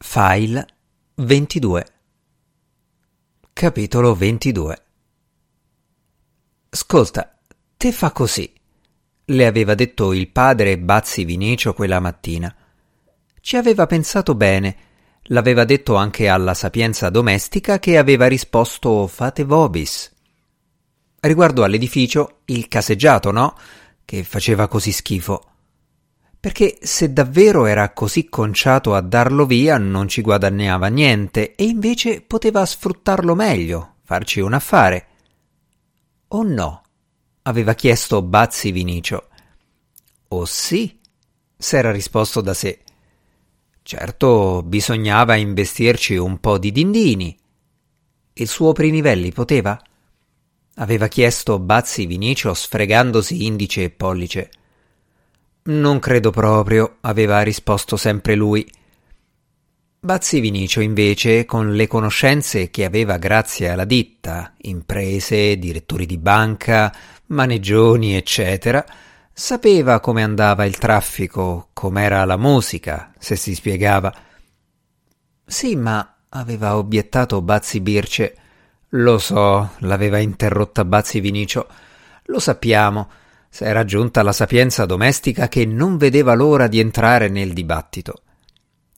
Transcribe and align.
File 0.00 0.64
22 1.16 1.86
Capitolo 3.52 4.14
22 4.14 4.82
Ascolta, 6.70 7.36
te 7.76 7.90
fa 7.90 8.12
così, 8.12 8.50
le 9.24 9.46
aveva 9.46 9.74
detto 9.74 10.12
il 10.12 10.28
padre 10.28 10.78
Bazzi 10.78 11.24
Vinicio 11.24 11.74
quella 11.74 11.98
mattina. 11.98 12.54
Ci 13.40 13.56
aveva 13.56 13.86
pensato 13.86 14.36
bene, 14.36 14.76
l'aveva 15.24 15.64
detto 15.64 15.96
anche 15.96 16.28
alla 16.28 16.54
sapienza 16.54 17.10
domestica 17.10 17.80
che 17.80 17.98
aveva 17.98 18.28
risposto 18.28 19.08
fate 19.08 19.42
vobis. 19.42 20.14
Riguardo 21.18 21.64
all'edificio, 21.64 22.42
il 22.44 22.68
caseggiato, 22.68 23.32
no? 23.32 23.56
Che 24.04 24.22
faceva 24.22 24.68
così 24.68 24.92
schifo 24.92 25.57
perché 26.40 26.78
se 26.80 27.12
davvero 27.12 27.66
era 27.66 27.92
così 27.92 28.28
conciato 28.28 28.94
a 28.94 29.00
darlo 29.00 29.44
via 29.44 29.76
non 29.76 30.06
ci 30.08 30.20
guadagnava 30.22 30.86
niente 30.86 31.54
e 31.54 31.64
invece 31.64 32.20
poteva 32.20 32.64
sfruttarlo 32.64 33.34
meglio, 33.34 33.96
farci 34.04 34.40
un 34.40 34.52
affare. 34.52 35.06
O 36.28 36.42
no? 36.42 36.82
aveva 37.42 37.74
chiesto 37.74 38.22
Bazzi 38.22 38.70
Vinicio. 38.70 39.28
O 40.28 40.44
sì? 40.44 40.96
s'era 41.56 41.90
risposto 41.90 42.40
da 42.40 42.54
sé. 42.54 42.80
Certo, 43.82 44.62
bisognava 44.62 45.34
investirci 45.34 46.16
un 46.16 46.38
po' 46.38 46.58
di 46.58 46.70
dindini. 46.70 47.36
Il 48.34 48.46
suo 48.46 48.72
Prinivelli 48.72 49.32
poteva? 49.32 49.80
aveva 50.74 51.08
chiesto 51.08 51.58
Bazzi 51.58 52.06
Vinicio 52.06 52.54
sfregandosi 52.54 53.44
indice 53.46 53.84
e 53.84 53.90
pollice. 53.90 54.50
Non 55.68 55.98
credo 55.98 56.30
proprio, 56.30 56.96
aveva 57.02 57.42
risposto 57.42 57.98
sempre 57.98 58.34
lui. 58.34 58.66
Bazzi 60.00 60.40
Vinicio, 60.40 60.80
invece, 60.80 61.44
con 61.44 61.74
le 61.74 61.86
conoscenze 61.86 62.70
che 62.70 62.86
aveva 62.86 63.18
grazie 63.18 63.68
alla 63.68 63.84
ditta, 63.84 64.54
imprese, 64.62 65.58
direttori 65.58 66.06
di 66.06 66.16
banca, 66.16 66.94
maneggioni, 67.26 68.16
eccetera, 68.16 68.82
sapeva 69.30 70.00
come 70.00 70.22
andava 70.22 70.64
il 70.64 70.78
traffico, 70.78 71.68
com'era 71.74 72.24
la 72.24 72.38
musica, 72.38 73.12
se 73.18 73.36
si 73.36 73.54
spiegava. 73.54 74.14
Sì, 75.44 75.76
ma 75.76 76.16
aveva 76.30 76.78
obiettato 76.78 77.42
Bazzi 77.42 77.80
Birce. 77.80 78.36
Lo 78.90 79.18
so, 79.18 79.72
l'aveva 79.80 80.16
interrotta 80.16 80.86
Bazzi 80.86 81.20
Vinicio. 81.20 81.68
Lo 82.24 82.38
sappiamo. 82.38 83.10
S'era 83.48 83.84
giunta 83.84 84.22
la 84.22 84.32
sapienza 84.32 84.84
domestica 84.84 85.48
che 85.48 85.64
non 85.64 85.96
vedeva 85.96 86.34
l'ora 86.34 86.66
di 86.66 86.78
entrare 86.78 87.28
nel 87.28 87.52
dibattito. 87.52 88.22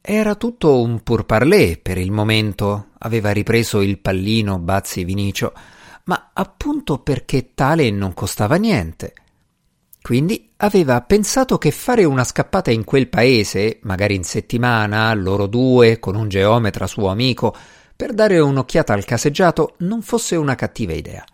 Era 0.00 0.36
tutto 0.36 0.80
un 0.80 1.02
pourparlers 1.02 1.78
per 1.82 1.98
il 1.98 2.12
momento, 2.12 2.90
aveva 2.98 3.32
ripreso 3.32 3.80
il 3.82 3.98
pallino 3.98 4.58
Bazzi 4.58 5.02
Vinicio, 5.02 5.52
ma 6.04 6.30
appunto 6.32 6.98
perché 6.98 7.54
tale 7.54 7.90
non 7.90 8.14
costava 8.14 8.54
niente. 8.54 9.12
Quindi 10.00 10.52
aveva 10.58 11.02
pensato 11.02 11.58
che 11.58 11.72
fare 11.72 12.04
una 12.04 12.22
scappata 12.22 12.70
in 12.70 12.84
quel 12.84 13.08
paese, 13.08 13.80
magari 13.82 14.14
in 14.14 14.22
settimana, 14.22 15.12
loro 15.14 15.48
due, 15.48 15.98
con 15.98 16.14
un 16.14 16.28
geometra 16.28 16.86
suo 16.86 17.08
amico, 17.08 17.52
per 17.96 18.12
dare 18.12 18.38
un'occhiata 18.38 18.92
al 18.92 19.04
caseggiato 19.04 19.74
non 19.78 20.02
fosse 20.02 20.36
una 20.36 20.54
cattiva 20.54 20.92
idea. 20.92 21.24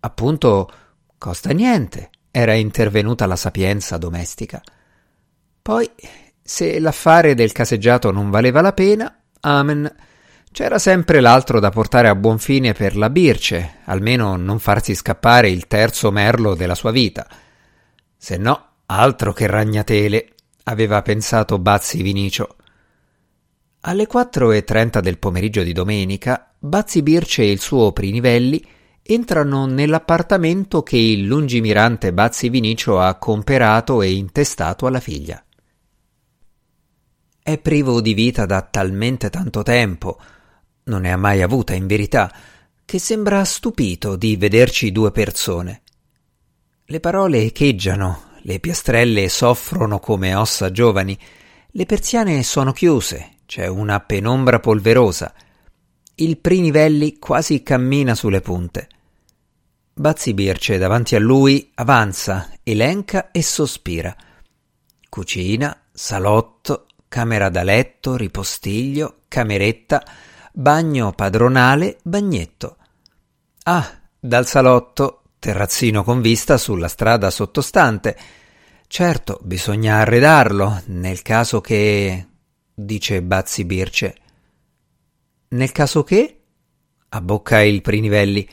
Appunto, 0.00 0.70
costa 1.16 1.52
niente, 1.52 2.10
era 2.30 2.54
intervenuta 2.54 3.26
la 3.26 3.36
sapienza 3.36 3.96
domestica. 3.98 4.62
Poi, 5.60 5.90
se 6.42 6.78
l'affare 6.78 7.34
del 7.34 7.52
caseggiato 7.52 8.10
non 8.10 8.30
valeva 8.30 8.60
la 8.60 8.72
pena, 8.72 9.20
amen. 9.40 9.94
C'era 10.50 10.78
sempre 10.78 11.20
l'altro 11.20 11.60
da 11.60 11.70
portare 11.70 12.08
a 12.08 12.14
buon 12.14 12.38
fine 12.38 12.72
per 12.72 12.96
la 12.96 13.10
Birce, 13.10 13.80
almeno 13.84 14.36
non 14.36 14.58
farsi 14.58 14.94
scappare 14.94 15.50
il 15.50 15.66
terzo 15.66 16.10
merlo 16.10 16.54
della 16.54 16.74
sua 16.74 16.90
vita. 16.90 17.26
Se 18.16 18.36
no, 18.38 18.68
altro 18.86 19.32
che 19.32 19.46
ragnatele, 19.46 20.32
aveva 20.64 21.02
pensato 21.02 21.58
Bazzi 21.58 22.02
Vinicio. 22.02 22.56
Alle 23.82 24.06
quattro 24.06 24.50
e 24.50 24.64
trenta 24.64 25.00
del 25.00 25.18
pomeriggio 25.18 25.62
di 25.62 25.72
domenica, 25.72 26.50
Bazzi 26.58 27.02
Birce 27.02 27.42
e 27.42 27.50
il 27.50 27.60
suo 27.60 27.92
Prinivelli 27.92 28.66
entrano 29.10 29.64
nell'appartamento 29.64 30.82
che 30.82 30.98
il 30.98 31.24
lungimirante 31.24 32.12
Bazzi 32.12 32.50
Vinicio 32.50 33.00
ha 33.00 33.14
comperato 33.14 34.02
e 34.02 34.12
intestato 34.12 34.86
alla 34.86 35.00
figlia. 35.00 35.42
È 37.42 37.56
privo 37.56 38.02
di 38.02 38.12
vita 38.12 38.44
da 38.44 38.60
talmente 38.60 39.30
tanto 39.30 39.62
tempo, 39.62 40.20
non 40.84 41.00
ne 41.00 41.12
ha 41.12 41.16
mai 41.16 41.40
avuta 41.40 41.72
in 41.72 41.86
verità, 41.86 42.30
che 42.84 42.98
sembra 42.98 43.42
stupito 43.44 44.14
di 44.14 44.36
vederci 44.36 44.92
due 44.92 45.10
persone. 45.10 45.80
Le 46.84 47.00
parole 47.00 47.44
echeggiano, 47.44 48.24
le 48.42 48.60
piastrelle 48.60 49.30
soffrono 49.30 50.00
come 50.00 50.34
ossa 50.34 50.70
giovani, 50.70 51.18
le 51.70 51.86
persiane 51.86 52.42
sono 52.42 52.72
chiuse, 52.72 53.36
c'è 53.46 53.66
una 53.68 54.00
penombra 54.00 54.60
polverosa. 54.60 55.32
Il 56.16 56.36
Prinivelli 56.36 57.18
quasi 57.18 57.62
cammina 57.62 58.14
sulle 58.14 58.42
punte. 58.42 58.88
Bazzi 59.98 60.32
Birce 60.32 60.78
davanti 60.78 61.16
a 61.16 61.18
lui 61.18 61.72
avanza, 61.74 62.52
elenca 62.62 63.32
e 63.32 63.42
sospira. 63.42 64.14
Cucina, 65.08 65.86
salotto, 65.90 66.86
camera 67.08 67.48
da 67.48 67.64
letto, 67.64 68.14
ripostiglio, 68.14 69.22
cameretta, 69.26 70.04
bagno 70.52 71.10
padronale, 71.14 71.98
bagnetto. 72.04 72.76
Ah, 73.64 74.00
dal 74.20 74.46
salotto, 74.46 75.22
terrazzino 75.40 76.04
con 76.04 76.20
vista 76.20 76.58
sulla 76.58 76.86
strada 76.86 77.28
sottostante. 77.30 78.16
Certo, 78.86 79.40
bisogna 79.42 79.96
arredarlo, 79.96 80.80
nel 80.86 81.22
caso 81.22 81.60
che. 81.60 82.24
dice 82.72 83.20
Bazzi 83.20 83.64
Birce. 83.64 84.16
Nel 85.48 85.72
caso 85.72 86.04
che? 86.04 86.40
abbocca 87.08 87.60
il 87.62 87.82
Prinivelli. 87.82 88.48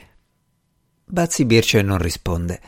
Bazzi 1.08 1.46
Birce 1.46 1.84
non 1.84 2.00
risponde. 2.00 2.60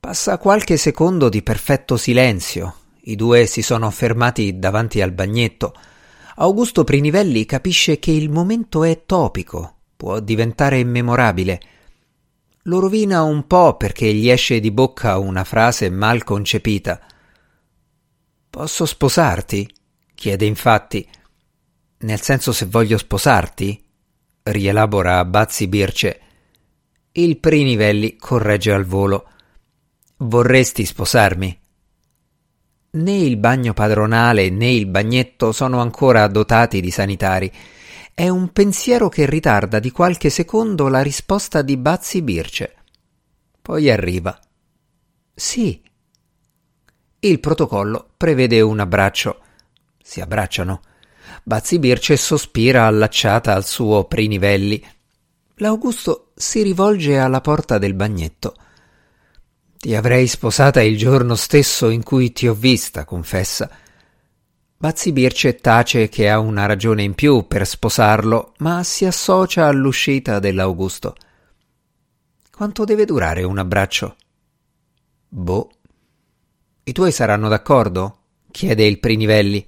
Passa 0.00 0.36
qualche 0.36 0.76
secondo 0.76 1.28
di 1.28 1.42
perfetto 1.42 1.96
silenzio. 1.96 2.74
I 3.02 3.14
due 3.14 3.46
si 3.46 3.62
sono 3.62 3.88
fermati 3.90 4.58
davanti 4.58 5.00
al 5.00 5.12
bagnetto. 5.12 5.72
Augusto 6.36 6.82
Prinivelli 6.82 7.46
capisce 7.46 8.00
che 8.00 8.10
il 8.10 8.30
momento 8.30 8.82
è 8.82 9.06
topico, 9.06 9.76
può 9.96 10.18
diventare 10.18 10.82
memorabile. 10.82 11.60
Lo 12.62 12.80
rovina 12.80 13.22
un 13.22 13.46
po' 13.46 13.76
perché 13.76 14.12
gli 14.12 14.28
esce 14.28 14.58
di 14.58 14.72
bocca 14.72 15.18
una 15.18 15.44
frase 15.44 15.88
mal 15.88 16.24
concepita. 16.24 17.00
Posso 18.50 18.86
sposarti? 18.86 19.72
chiede 20.14 20.46
infatti. 20.46 21.08
Nel 21.98 22.20
senso 22.20 22.52
se 22.52 22.66
voglio 22.66 22.98
sposarti? 22.98 23.84
rielabora 24.42 25.24
Bazzi 25.24 25.68
Birce. 25.68 26.21
Il 27.14 27.36
Prinivelli 27.40 28.16
corregge 28.16 28.72
al 28.72 28.86
volo. 28.86 29.28
Vorresti 30.16 30.86
sposarmi? 30.86 31.60
Né 32.92 33.12
il 33.12 33.36
bagno 33.36 33.74
padronale 33.74 34.48
né 34.48 34.70
il 34.70 34.86
bagnetto 34.86 35.52
sono 35.52 35.82
ancora 35.82 36.26
dotati 36.28 36.80
di 36.80 36.90
sanitari. 36.90 37.52
È 38.14 38.26
un 38.30 38.50
pensiero 38.52 39.10
che 39.10 39.26
ritarda 39.26 39.78
di 39.78 39.90
qualche 39.90 40.30
secondo 40.30 40.88
la 40.88 41.02
risposta 41.02 41.60
di 41.60 41.76
Bazzi 41.76 42.22
Birce. 42.22 42.76
Poi 43.60 43.90
arriva. 43.90 44.38
Sì. 45.34 45.82
Il 47.20 47.40
protocollo 47.40 48.08
prevede 48.16 48.62
un 48.62 48.80
abbraccio. 48.80 49.42
Si 50.02 50.22
abbracciano. 50.22 50.80
Bazzi 51.42 51.78
Birce 51.78 52.16
sospira 52.16 52.86
allacciata 52.86 53.54
al 53.54 53.66
suo 53.66 54.04
Prinivelli. 54.04 54.82
L'Augusto 55.62 56.32
si 56.34 56.60
rivolge 56.60 57.18
alla 57.18 57.40
porta 57.40 57.78
del 57.78 57.94
bagnetto. 57.94 58.56
Ti 59.78 59.94
avrei 59.94 60.26
sposata 60.26 60.82
il 60.82 60.98
giorno 60.98 61.36
stesso 61.36 61.88
in 61.88 62.02
cui 62.02 62.32
ti 62.32 62.48
ho 62.48 62.52
vista, 62.52 63.04
confessa. 63.04 63.70
Bazzi 64.76 65.12
Birce 65.12 65.54
tace 65.54 66.08
che 66.08 66.28
ha 66.28 66.40
una 66.40 66.66
ragione 66.66 67.04
in 67.04 67.14
più 67.14 67.46
per 67.46 67.64
sposarlo, 67.64 68.54
ma 68.58 68.82
si 68.82 69.04
associa 69.04 69.68
all'uscita 69.68 70.40
dell'Augusto. 70.40 71.14
Quanto 72.50 72.82
deve 72.82 73.04
durare 73.04 73.44
un 73.44 73.58
abbraccio? 73.58 74.16
Boh. 75.28 75.70
I 76.82 76.92
tuoi 76.92 77.12
saranno 77.12 77.48
d'accordo? 77.48 78.18
chiede 78.50 78.84
il 78.84 78.98
Prinivelli. 78.98 79.64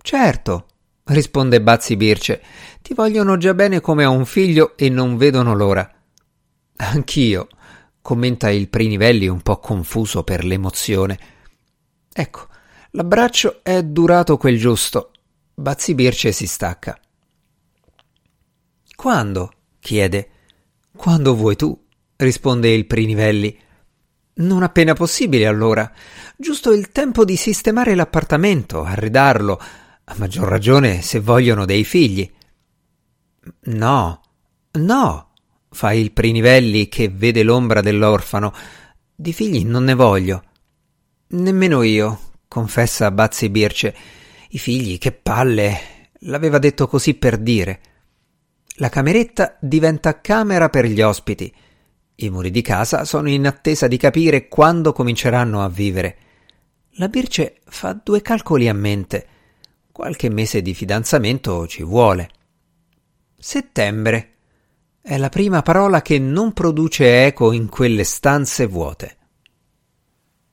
Certo, 0.00 0.66
risponde 1.04 1.60
Bazzi 1.60 1.96
Birce. 1.96 2.42
Ti 2.82 2.94
vogliono 2.94 3.36
già 3.36 3.54
bene 3.54 3.80
come 3.80 4.04
a 4.04 4.08
un 4.08 4.24
figlio 4.24 4.76
e 4.76 4.88
non 4.88 5.16
vedono 5.16 5.54
l'ora. 5.54 5.90
Anch'io, 6.76 7.48
commenta 8.00 8.50
il 8.50 8.68
Prinivelli 8.68 9.28
un 9.28 9.42
po' 9.42 9.58
confuso 9.58 10.22
per 10.24 10.44
l'emozione. 10.44 11.18
Ecco, 12.12 12.48
l'abbraccio 12.92 13.60
è 13.62 13.82
durato 13.82 14.36
quel 14.36 14.58
giusto. 14.58 15.10
Bazzi 15.54 15.94
Birce 15.94 16.32
si 16.32 16.46
stacca. 16.46 16.98
Quando? 18.96 19.52
chiede. 19.78 20.30
Quando 20.96 21.34
vuoi 21.34 21.56
tu, 21.56 21.78
risponde 22.16 22.70
il 22.70 22.86
Prinivelli. 22.86 23.58
Non 24.34 24.62
appena 24.62 24.94
possibile, 24.94 25.46
allora. 25.46 25.90
Giusto 26.36 26.72
il 26.72 26.90
tempo 26.90 27.24
di 27.24 27.36
sistemare 27.36 27.94
l'appartamento, 27.94 28.82
arredarlo, 28.82 29.60
a 30.10 30.14
maggior 30.16 30.48
ragione 30.48 31.02
se 31.02 31.20
vogliono 31.20 31.64
dei 31.64 31.84
figli. 31.84 32.28
No, 33.64 34.20
no, 34.72 35.30
fa 35.70 35.92
il 35.92 36.10
Prinivelli 36.10 36.88
che 36.88 37.08
vede 37.08 37.44
l'ombra 37.44 37.80
dell'orfano. 37.80 38.52
Di 39.14 39.32
figli 39.32 39.64
non 39.64 39.84
ne 39.84 39.94
voglio. 39.94 40.42
Nemmeno 41.28 41.82
io, 41.82 42.18
confessa 42.48 43.12
Bazzi 43.12 43.50
Birce. 43.50 43.94
I 44.48 44.58
figli, 44.58 44.98
che 44.98 45.12
palle. 45.12 46.08
L'aveva 46.24 46.58
detto 46.58 46.88
così 46.88 47.14
per 47.14 47.38
dire. 47.38 47.80
La 48.78 48.88
cameretta 48.88 49.56
diventa 49.60 50.20
camera 50.20 50.68
per 50.70 50.86
gli 50.86 51.00
ospiti. 51.00 51.54
I 52.16 52.30
muri 52.30 52.50
di 52.50 52.62
casa 52.62 53.04
sono 53.04 53.30
in 53.30 53.46
attesa 53.46 53.86
di 53.86 53.96
capire 53.96 54.48
quando 54.48 54.92
cominceranno 54.92 55.62
a 55.62 55.68
vivere. 55.68 56.16
La 56.94 57.08
Birce 57.08 57.60
fa 57.66 57.92
due 57.92 58.20
calcoli 58.22 58.68
a 58.68 58.74
mente. 58.74 59.26
Qualche 60.00 60.30
mese 60.30 60.62
di 60.62 60.72
fidanzamento 60.72 61.66
ci 61.66 61.82
vuole. 61.82 62.30
Settembre. 63.38 64.36
È 64.98 65.18
la 65.18 65.28
prima 65.28 65.60
parola 65.60 66.00
che 66.00 66.18
non 66.18 66.54
produce 66.54 67.26
eco 67.26 67.52
in 67.52 67.68
quelle 67.68 68.04
stanze 68.04 68.64
vuote. 68.64 69.18